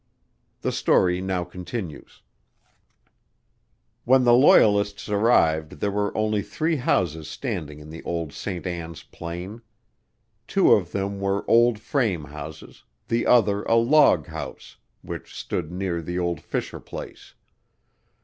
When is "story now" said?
0.71-1.43